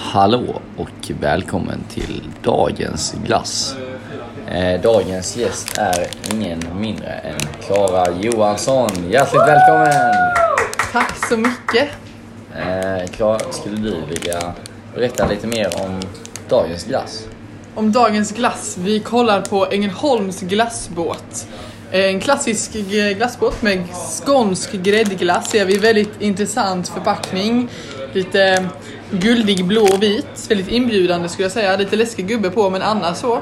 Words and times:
Hallå 0.00 0.60
och 0.76 1.10
välkommen 1.20 1.84
till 1.90 2.22
dagens 2.42 3.14
glass. 3.26 3.76
Eh, 4.48 4.80
dagens 4.80 5.36
gäst 5.36 5.78
är 5.78 6.06
ingen 6.34 6.62
mindre 6.80 7.08
än 7.08 7.38
Klara 7.66 8.04
Johansson. 8.20 8.88
Hjärtligt 9.10 9.42
välkommen! 9.42 10.14
Tack 10.92 11.26
så 11.28 11.36
mycket. 11.36 11.88
Eh, 12.56 13.10
Klara, 13.10 13.38
skulle 13.52 13.76
du 13.76 13.96
vilja 14.10 14.52
berätta 14.94 15.26
lite 15.26 15.46
mer 15.46 15.70
om 15.84 16.00
dagens 16.48 16.84
glass? 16.84 17.28
Om 17.74 17.92
dagens 17.92 18.32
glass. 18.32 18.78
Vi 18.80 19.00
kollar 19.00 19.40
på 19.40 19.66
Ängelholms 19.66 20.40
glassbåt. 20.40 21.46
En 21.90 22.20
klassisk 22.20 22.72
glassbåt 23.16 23.62
med 23.62 23.84
skånsk 24.24 24.72
gräddglass. 24.72 25.50
Ser 25.50 25.64
vi 25.64 25.78
väldigt 25.78 26.20
intressant 26.20 26.88
förpackning. 26.88 27.68
Lite 28.12 28.68
guldig 29.10 29.66
blå 29.66 29.82
och 29.82 30.02
vit. 30.02 30.50
Väldigt 30.50 30.68
inbjudande 30.68 31.28
skulle 31.28 31.44
jag 31.44 31.52
säga. 31.52 31.76
Lite 31.76 31.96
läskig 31.96 32.26
gubbe 32.28 32.50
på 32.50 32.70
men 32.70 32.82
annars 32.82 33.16
så. 33.16 33.38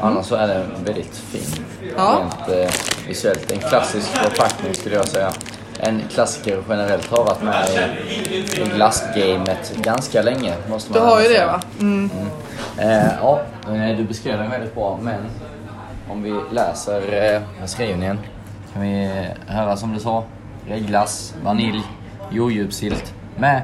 Annars 0.00 0.26
så 0.26 0.34
är 0.34 0.48
den 0.48 0.84
väldigt 0.84 1.16
fin. 1.16 1.64
Ja. 1.96 2.20
Rent 2.20 2.58
eh, 2.58 2.74
visuellt. 3.08 3.52
En 3.52 3.58
klassisk 3.58 4.08
förpackning 4.08 4.74
skulle 4.74 4.94
jag 4.94 5.08
säga. 5.08 5.32
En 5.80 6.02
klassiker 6.10 6.62
generellt 6.68 7.10
har 7.10 7.24
varit 7.24 7.42
med 7.42 7.68
i, 7.70 8.74
glassgamet 8.74 9.72
ganska 9.76 10.22
länge. 10.22 10.54
Måste 10.70 10.92
Du 10.92 10.98
man 10.98 11.08
har 11.08 11.22
ju 11.22 11.28
det 11.28 11.46
va? 11.46 11.60
Mm. 11.80 12.10
Eh, 12.78 13.12
ja, 13.20 13.40
eh, 13.68 13.96
du 13.96 14.04
beskrev 14.04 14.38
den 14.38 14.50
väldigt 14.50 14.74
bra, 14.74 14.98
men 15.02 15.20
om 16.10 16.22
vi 16.22 16.34
läser 16.50 17.34
eh, 17.34 17.42
beskrivningen 17.60 18.18
kan 18.72 18.82
vi 18.82 19.10
höra 19.46 19.76
som 19.76 19.94
du 19.94 20.00
sa, 20.00 20.24
gräddglass, 20.68 21.34
vanilj, 21.44 21.82
jordgubbssylt 22.30 23.14
med 23.36 23.62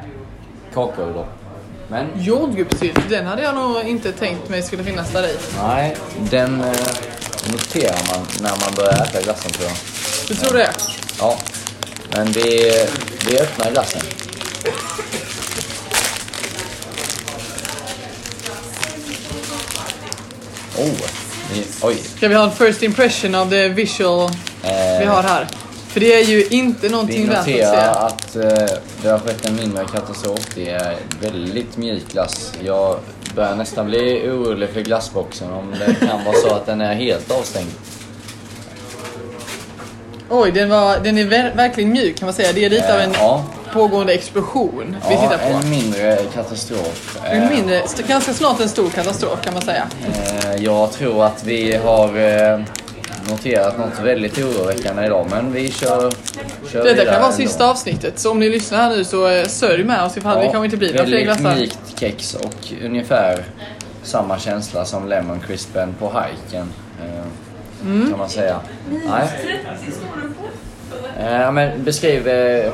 kakao 0.74 1.12
då. 1.12 1.26
Men 1.90 2.06
Jordgubbssylt, 2.16 2.98
den 3.08 3.26
hade 3.26 3.42
jag 3.42 3.54
nog 3.54 3.80
inte 3.82 4.12
tänkt 4.12 4.48
mig 4.48 4.62
skulle 4.62 4.84
finnas 4.84 5.12
där 5.12 5.26
i. 5.26 5.36
nej, 5.62 5.96
den 6.30 6.60
eh, 6.60 6.66
noterar 7.52 7.98
man 8.14 8.26
när 8.40 8.50
man 8.50 8.74
börjar 8.76 8.92
äta 8.92 9.22
glassen 9.22 9.50
tror 9.50 9.68
jag. 9.68 9.76
Du 10.28 10.34
tror 10.34 10.58
det? 10.58 10.70
Ja, 11.18 11.38
men 12.16 12.26
vi, 12.32 12.72
vi 13.26 13.40
öppnar 13.40 13.70
glassen. 13.70 14.02
Oh, 20.76 21.08
vi, 21.52 21.66
oj. 21.82 21.96
Ska 22.16 22.28
vi 22.28 22.34
ha 22.34 22.44
en 22.44 22.52
first 22.52 22.82
impression 22.82 23.34
av 23.34 23.50
the 23.50 23.68
visual 23.68 24.30
vi 25.00 25.04
har 25.04 25.22
här? 25.22 25.46
För 25.98 26.04
det 26.04 26.14
är 26.14 26.24
ju 26.24 26.44
inte 26.46 26.78
Vi 26.82 26.88
någonting 26.88 27.28
värt 27.28 27.38
att 27.38 27.44
se. 27.44 27.52
noterar 27.64 28.06
att 28.06 28.36
eh, 28.36 28.76
det 29.02 29.08
har 29.08 29.18
skett 29.18 29.46
en 29.46 29.56
mindre 29.56 29.84
katastrof. 29.84 30.38
Det 30.54 30.68
är 30.70 30.96
väldigt 31.20 31.76
mjuk 31.76 32.08
glass. 32.12 32.52
Jag 32.64 32.96
börjar 33.34 33.56
nästan 33.56 33.86
bli 33.86 34.30
orolig 34.30 34.68
för 34.68 34.80
glassboxen 34.80 35.52
om 35.52 35.74
det 35.78 36.06
kan 36.06 36.24
vara 36.24 36.34
så 36.36 36.54
att 36.54 36.66
den 36.66 36.80
är 36.80 36.94
helt 36.94 37.30
avstängd. 37.30 37.70
Oj, 40.30 40.52
den, 40.52 40.68
var, 40.70 40.98
den 40.98 41.18
är 41.18 41.24
ver- 41.24 41.56
verkligen 41.56 41.90
mjuk 41.92 42.18
kan 42.18 42.26
man 42.26 42.34
säga. 42.34 42.52
Det 42.52 42.64
är 42.64 42.70
lite 42.70 42.86
Eh, 42.88 42.94
av 42.94 43.00
en 43.00 43.12
ja. 43.12 43.44
pågående 43.72 44.12
explosion 44.12 44.96
vi 45.08 45.14
Ja, 45.14 45.20
tittar 45.20 45.38
på. 45.50 45.56
en 45.64 45.70
mindre 45.70 46.16
katastrof. 46.34 47.18
En 47.24 47.42
Eh, 47.42 47.50
mindre, 47.50 47.82
ganska 48.08 48.32
snart 48.34 48.60
en 48.60 48.68
stor 48.68 48.90
katastrof 48.90 49.44
kan 49.44 49.54
man 49.54 49.62
säga. 49.62 49.86
Eh, 50.54 50.64
Jag 50.64 50.92
tror 50.92 51.24
att 51.24 51.44
vi 51.44 51.76
har 51.76 52.08
eh, 52.18 52.60
noterat 53.28 53.78
något 53.78 54.00
väldigt 54.02 54.38
oroväckande 54.38 55.04
idag, 55.06 55.26
men 55.30 55.52
vi 55.52 55.70
kör, 55.72 56.12
kör 56.72 56.84
Detta 56.84 57.04
kan 57.04 57.14
vara 57.14 57.24
ändå. 57.24 57.32
sista 57.36 57.70
avsnittet, 57.70 58.18
så 58.18 58.30
om 58.30 58.40
ni 58.40 58.48
lyssnar 58.48 58.78
här 58.78 58.96
nu 58.96 59.04
så 59.04 59.28
eh, 59.28 59.46
sörj 59.46 59.84
med 59.84 60.02
oss 60.04 60.16
ifall 60.16 60.36
det 60.38 60.42
kanske 60.44 60.64
inte 60.64 60.76
blir 60.76 60.92
några 60.92 61.06
fler 61.06 61.16
Väldigt 61.18 61.38
glassar. 61.40 61.56
mjukt 61.56 61.78
kex 62.00 62.34
och 62.34 62.72
ungefär 62.84 63.44
samma 64.02 64.38
känsla 64.38 64.84
som 64.84 65.08
Lemon 65.08 65.40
Crispen 65.46 65.94
på 65.98 66.06
hiken. 66.20 66.68
eh, 67.02 67.24
Mm. 67.86 68.10
Kan 68.10 68.18
man 68.18 68.28
säga. 68.28 68.60
Nej. 68.90 69.28
Eh, 71.20 71.52
men 71.52 71.84
beskriv 71.84 72.28
eh, 72.28 72.72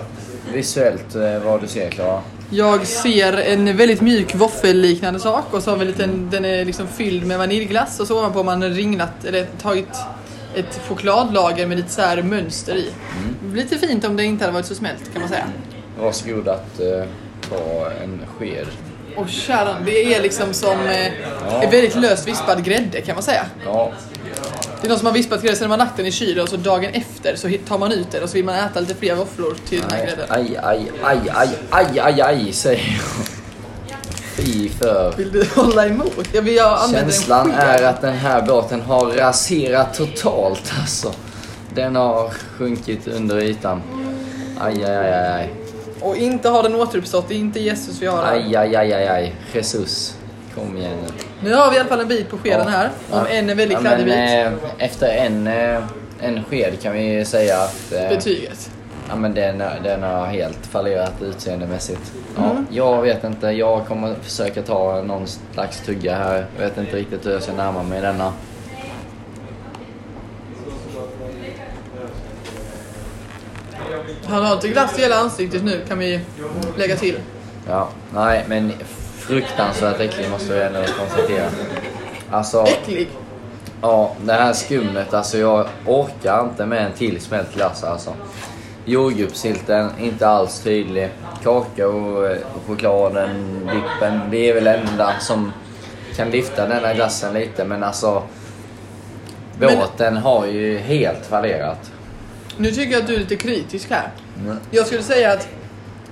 visuellt 0.52 1.14
eh, 1.14 1.38
vad 1.44 1.60
du 1.60 1.66
ser 1.66 1.90
Klara. 1.90 2.20
Jag 2.50 2.86
ser 2.86 3.32
en 3.32 3.76
väldigt 3.76 4.00
mjuk 4.00 4.34
våffelliknande 4.34 5.20
sak 5.20 5.44
och 5.50 5.62
så 5.62 5.70
har 5.70 5.78
vi 5.78 5.84
lite, 5.84 6.06
den 6.06 6.44
är 6.44 6.64
liksom 6.64 6.86
fylld 6.88 7.26
med 7.26 7.38
vaniljglass 7.38 8.00
och 8.00 8.06
så 8.06 8.18
ovanpå 8.18 8.38
har 8.38 8.44
man 8.44 8.62
ringnat, 8.74 9.24
eller 9.24 9.46
tagit 9.62 9.88
ett 10.56 10.80
chokladlager 10.88 11.66
med 11.66 11.76
lite 11.76 11.90
så 11.90 12.00
här 12.00 12.22
mönster 12.22 12.74
i. 12.74 12.90
Mm. 13.42 13.54
Lite 13.56 13.78
fint 13.78 14.04
om 14.04 14.16
det 14.16 14.24
inte 14.24 14.44
hade 14.44 14.54
varit 14.54 14.66
så 14.66 14.74
smält 14.74 15.12
kan 15.12 15.20
man 15.20 15.28
säga. 15.28 15.44
Varsågod 16.00 16.48
att 16.48 16.80
eh, 16.80 17.04
ta 17.50 17.90
en 18.02 18.20
sked. 18.38 18.66
Och 19.16 19.28
käran, 19.28 19.76
det 19.84 20.14
är 20.14 20.22
liksom 20.22 20.54
som 20.54 20.80
eh, 20.80 21.06
en 21.64 21.70
väldigt 21.70 21.94
löst 21.94 22.28
vispad 22.28 22.64
grädde 22.64 23.00
kan 23.00 23.14
man 23.14 23.22
säga. 23.22 23.46
Ja, 23.64 23.92
Det 24.80 24.86
är 24.86 24.88
någon 24.88 24.98
som 24.98 25.06
har 25.06 25.14
vispat 25.14 25.42
grädde, 25.42 25.56
sen 25.56 25.70
har 25.70 25.78
man 25.78 25.86
lagt 25.86 25.96
den 25.96 26.06
i 26.06 26.12
kylen 26.12 26.42
och 26.42 26.48
så 26.48 26.56
dagen 26.56 26.90
efter 26.94 27.36
så 27.36 27.50
tar 27.68 27.78
man 27.78 27.92
ut 27.92 28.10
den 28.10 28.22
och 28.22 28.28
så 28.28 28.34
vill 28.34 28.44
man 28.44 28.54
äta 28.54 28.80
lite 28.80 28.94
fler 28.94 29.14
våfflor 29.14 29.56
till 29.68 29.80
den 29.80 29.90
här 29.90 30.06
grädden. 30.06 30.26
aj, 30.28 30.58
aj, 30.62 30.90
aj, 31.02 31.18
aj, 31.32 31.48
aj, 31.70 31.98
aj, 32.00 32.20
aj, 32.20 32.52
säger 32.52 32.78
jag. 32.80 33.33
Fy 34.44 34.68
för. 34.68 35.12
Vill 35.16 35.32
du 35.32 35.44
hålla 35.54 35.86
emot? 35.86 36.28
Jag 36.32 36.42
vill 36.42 36.54
jag 36.54 36.90
Känslan 36.90 37.50
är 37.50 37.82
att 37.82 38.00
den 38.00 38.14
här 38.14 38.42
båten 38.42 38.80
har 38.80 39.06
raserat 39.06 39.94
totalt 39.94 40.72
alltså. 40.80 41.12
Den 41.74 41.96
har 41.96 42.30
sjunkit 42.30 43.06
under 43.08 43.38
ytan. 43.42 43.82
Aj, 44.60 44.84
aj, 44.84 44.96
aj, 44.96 45.12
aj. 45.32 45.50
Och 46.00 46.16
inte 46.16 46.48
har 46.48 46.62
den 46.62 46.74
återuppstått, 46.74 47.28
det 47.28 47.34
är 47.34 47.38
inte 47.38 47.60
Jesus 47.60 48.02
vi 48.02 48.06
har 48.06 48.22
här. 48.24 48.32
Aj, 48.32 48.56
aj, 48.56 48.76
aj, 48.76 48.92
aj, 48.92 49.06
aj. 49.08 49.34
Jesus. 49.52 50.14
Kom 50.54 50.76
igen 50.76 50.96
nu. 51.02 51.48
Nu 51.50 51.54
har 51.54 51.70
vi 51.70 51.76
i 51.76 51.80
alla 51.80 51.88
fall 51.88 52.00
en 52.00 52.08
bit 52.08 52.30
på 52.30 52.38
skeden 52.38 52.68
här. 52.68 52.90
Om 53.10 53.26
en 53.30 53.50
är 53.50 53.54
väldigt 53.54 53.78
ja, 53.78 53.80
kladdig 53.80 54.04
bit. 54.04 54.14
eh, 54.16 54.52
Efter 54.86 55.08
en, 55.08 55.46
eh, 55.46 55.82
en 56.20 56.44
sked 56.44 56.82
kan 56.82 56.92
vi 56.92 57.24
säga 57.24 57.56
att 57.58 57.92
eh, 57.92 58.08
Betyget. 58.08 58.70
Ja, 59.08 59.16
men 59.16 59.34
den, 59.34 59.58
den 59.58 60.02
har 60.02 60.26
helt 60.26 60.66
fallerat 60.66 61.22
utseendemässigt. 61.22 62.12
Ja, 62.36 62.50
Mm. 62.50 62.66
Jag 62.70 63.02
vet 63.02 63.24
inte, 63.24 63.46
jag 63.46 63.86
kommer 63.86 64.14
försöka 64.22 64.62
ta 64.62 65.02
någon 65.02 65.26
slags 65.52 65.80
tugga 65.80 66.16
här. 66.16 66.46
Jag 66.56 66.64
vet 66.64 66.78
inte 66.78 66.96
riktigt 66.96 67.26
hur 67.26 67.32
jag 67.32 67.42
ska 67.42 67.52
närma 67.52 67.82
mig 67.82 68.00
denna. 68.00 68.32
Han 74.24 74.44
har 74.44 74.52
inte 74.54 74.68
glass 74.68 74.98
i 74.98 75.02
hela 75.02 75.16
ansiktet 75.16 75.64
nu 75.64 75.80
kan 75.88 75.98
vi 75.98 76.20
lägga 76.76 76.96
till. 76.96 77.18
Ja, 77.68 77.88
nej 78.14 78.44
men 78.48 78.72
fruktansvärt 79.18 80.00
äcklig 80.00 80.30
måste 80.30 80.54
jag 80.54 80.66
ändå 80.66 80.80
konstatera. 80.98 81.50
Alltså, 82.30 82.62
Äcklig. 82.66 83.08
ja 83.82 84.12
det 84.24 84.32
här 84.32 84.52
skummet 84.52 85.14
alltså 85.14 85.38
jag 85.38 85.66
orkar 85.86 86.44
inte 86.44 86.66
med 86.66 86.86
en 86.86 86.92
till 86.92 87.20
smält 87.20 87.54
glass 87.54 87.84
alltså. 87.84 88.14
Jordgubbssylten, 88.84 89.90
inte 90.00 90.28
alls 90.28 90.60
tydlig. 90.60 91.08
Kakao, 91.42 92.26
eh, 92.26 92.38
chokladen, 92.66 93.60
dippen, 93.60 94.20
det 94.30 94.50
är 94.50 94.54
väl 94.54 94.66
enda 94.66 95.12
som 95.20 95.52
kan 96.16 96.30
lyfta 96.30 96.66
denna 96.68 96.94
glassen 96.94 97.34
lite 97.34 97.64
men 97.64 97.82
alltså 97.82 98.22
Men- 99.58 99.78
båten 99.78 100.16
har 100.16 100.46
ju 100.46 100.78
helt 100.78 101.26
fallerat. 101.26 101.90
Nu 102.56 102.70
tycker 102.70 102.92
jag 102.92 103.00
att 103.00 103.06
du 103.06 103.14
är 103.14 103.18
lite 103.18 103.36
kritisk 103.36 103.90
här. 103.90 104.08
Mm. 104.44 104.56
Jag 104.70 104.86
skulle 104.86 105.02
säga 105.02 105.32
att 105.32 105.48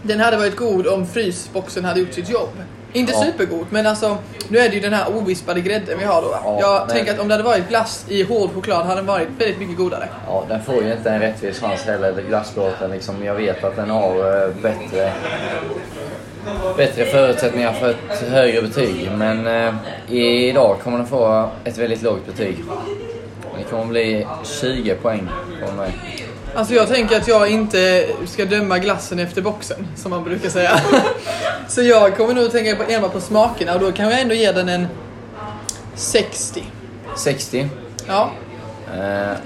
den 0.02 0.20
hade 0.20 0.36
varit 0.36 0.56
god 0.56 0.86
om 0.86 1.06
frysboxen 1.06 1.84
hade 1.84 2.00
gjort 2.00 2.12
sitt 2.12 2.30
jobb. 2.30 2.50
Inte 2.92 3.12
Ja. 3.12 3.22
supergod, 3.24 3.66
men 3.70 3.86
alltså 3.86 4.18
nu 4.48 4.58
är 4.58 4.68
det 4.68 4.74
ju 4.74 4.80
den 4.80 4.92
här 4.92 5.16
ovispade 5.16 5.60
grädden 5.60 5.98
vi 5.98 6.04
har 6.04 6.22
då. 6.22 6.28
Ja, 6.44 6.58
jag 6.60 6.86
men- 6.86 6.96
tänker 6.96 7.12
att 7.14 7.20
om 7.20 7.28
det 7.28 7.34
hade 7.34 7.44
varit 7.44 7.68
glass 7.68 8.04
i 8.08 8.22
hård 8.22 8.50
choklad 8.54 8.86
hade 8.86 8.98
den 9.00 9.06
varit 9.06 9.28
väldigt 9.38 9.58
mycket 9.58 9.76
godare. 9.76 10.08
Ja, 10.26 10.44
den 10.48 10.62
får 10.62 10.74
ju 10.82 10.92
inte 10.92 11.10
en 11.10 11.20
rättvis 11.20 11.60
chans 11.60 11.82
heller, 11.82 12.22
glassbåten. 12.28 12.90
Liksom, 12.90 13.24
jag 13.24 13.34
vet 13.34 13.64
att 13.64 13.76
den 13.76 13.90
har 13.90 14.42
eh, 14.44 14.48
bättre, 14.62 15.12
bättre 16.76 17.04
förutsättningar 17.04 17.72
för 17.72 17.90
ett 17.90 18.28
högre 18.28 18.62
betyg. 18.62 19.10
Men 19.16 19.46
eh, 19.46 19.74
idag 20.16 20.76
kommer 20.84 20.98
den 20.98 21.06
få 21.06 21.48
ett 21.64 21.78
väldigt 21.78 22.02
lågt 22.02 22.26
betyg. 22.26 22.56
Det 23.58 23.64
kommer 23.70 23.84
bli 23.84 24.26
20 24.60 24.94
poäng 24.94 25.28
från 25.66 25.76
mig. 25.76 25.90
Alltså 26.54 26.74
jag 26.74 26.88
tänker 26.88 27.16
att 27.16 27.28
jag 27.28 27.48
inte 27.50 28.06
ska 28.26 28.44
döma 28.44 28.78
glassen 28.78 29.18
efter 29.18 29.42
boxen, 29.42 29.86
som 29.96 30.10
man 30.10 30.24
brukar 30.24 30.48
säga. 30.48 30.80
Så 31.68 31.82
jag 31.82 32.16
kommer 32.16 32.34
nog 32.34 32.52
tänka 32.52 32.76
på 32.76 32.92
enbart 32.92 33.12
på 33.12 33.20
smakerna 33.20 33.74
och 33.74 33.80
då 33.80 33.92
kan 33.92 34.10
jag 34.10 34.20
ändå 34.20 34.34
ge 34.34 34.52
den 34.52 34.68
en 34.68 34.86
60. 35.94 36.64
60. 37.16 37.68
Ja, 38.08 38.30
Eh, 38.94 39.00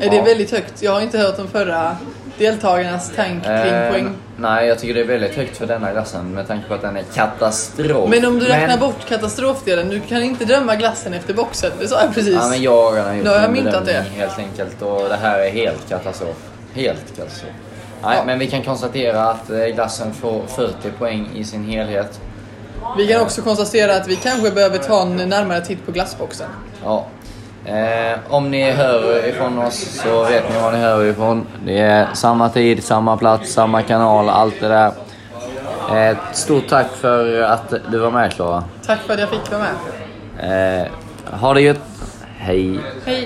är 0.06 0.11
det 0.11 0.17
ja. 0.17 0.23
väldigt 0.23 0.50
högt? 0.50 0.82
Jag 0.82 0.93
har 0.93 1.00
inte 1.00 1.19
hört 1.19 1.37
de 1.37 1.49
förra 1.49 1.97
deltagarnas 2.38 3.12
tank 3.17 3.44
kring 3.44 3.53
Eh, 3.55 3.91
poäng. 3.93 4.08
Nej, 4.37 4.67
jag 4.69 4.79
tycker 4.79 4.94
det 4.94 5.00
är 5.00 5.05
väldigt 5.05 5.35
högt 5.35 5.56
för 5.56 5.67
denna 5.67 5.93
glassen 5.93 6.35
med 6.35 6.49
tanke 6.49 6.69
på 6.69 6.75
att 6.75 6.82
den 6.82 6.97
är 6.97 7.03
katastrof. 7.14 8.11
Men 8.11 8.25
om 8.25 8.38
du 8.38 8.44
räknar 8.47 8.76
bort 8.79 9.08
katastrofdelen, 9.08 9.88
du 9.88 10.00
kan 10.00 10.23
inte 10.23 10.44
döma 10.44 10.76
glassen 10.76 11.14
efter 11.14 11.35
boxen. 11.35 11.70
Det 11.81 11.88
sa 11.88 12.00
jag 12.03 12.14
precis. 12.14 12.35
Ja, 12.35 12.49
men 12.49 12.62
jag 12.62 12.82
har 12.82 12.93
redan 12.93 13.19
gjort 13.19 13.26
har 13.26 13.35
jag 13.35 13.53
myntat 13.53 13.85
bedömning 13.85 14.12
det. 14.14 14.20
helt 14.20 14.38
enkelt 14.38 14.82
och 14.82 15.08
det 15.08 15.17
här 15.17 15.38
är 15.38 15.50
helt 15.50 15.88
katastrof. 15.88 16.37
Helt 16.76 17.17
katastrof. 17.17 17.50
Nej, 18.02 18.17
Ja. 18.17 18.25
men 18.25 18.38
vi 18.38 18.46
kan 18.46 18.62
konstatera 18.62 19.31
att 19.31 19.50
eh, 19.50 19.64
glassen 19.67 20.12
får 20.12 20.43
40 20.46 20.90
poäng 20.99 21.28
i 21.34 21.44
sin 21.44 21.64
helhet. 21.64 22.20
Vi 22.96 23.06
kan 23.08 23.20
också 23.23 23.43
konstatera 23.43 23.96
att 23.96 24.08
vi 24.08 24.17
kanske 24.17 24.50
behöver 24.50 24.78
ta 24.78 25.02
en 25.02 25.17
närmare 25.17 25.61
titt 25.61 25.87
på 25.87 25.93
glassboxen. 25.93 26.49
Ja. 26.84 27.05
Eh, 27.64 28.19
om 28.28 28.50
ni 28.50 28.70
hör 28.70 29.26
ifrån 29.28 29.58
oss 29.58 30.00
så 30.02 30.25
vet 30.25 30.44
ni 30.55 30.61
var 30.61 30.73
ni 30.73 30.78
hör 30.78 31.05
ifrån. 31.05 31.46
Det 31.67 31.78
är 31.78 32.08
samma 32.14 32.49
tid, 32.49 32.84
samma 32.84 33.17
plats, 33.17 33.52
samma 33.52 33.82
kanal, 33.82 34.29
allt 34.29 34.55
det 34.61 34.69
där. 34.69 34.93
Eh, 36.11 36.17
stort 36.32 36.69
tack 36.69 36.87
för 36.93 37.43
att 37.43 37.75
du 37.90 37.99
var 37.99 38.11
med 38.11 38.32
Klara. 38.32 38.64
Tack 38.87 38.99
för 39.00 39.14
att 39.14 39.20
jag 39.20 39.29
fick 39.29 39.50
vara 39.52 39.62
med. 40.40 40.82
Eh, 40.82 40.88
ha 41.40 41.55
det 41.55 41.61
gött. 41.61 41.81
Hej. 42.38 42.81
Hej! 43.06 43.25